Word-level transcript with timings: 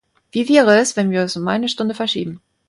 Wie 0.31 0.49
wäre 0.49 0.79
es, 0.79 0.95
wenn 0.97 1.11
wir 1.11 1.21
es 1.21 1.37
um 1.37 1.47
eine 1.47 1.69
Stunde 1.69 1.93
verschieben? 1.93 2.41